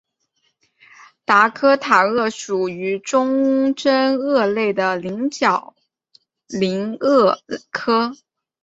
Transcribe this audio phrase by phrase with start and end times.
[1.25, 5.75] 达科塔鳄属于中真鳄类的棱角
[6.47, 7.39] 鳞鳄
[7.69, 8.15] 科。